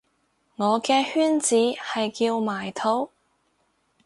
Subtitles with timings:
[0.55, 3.11] 我嘅圈子係叫埋土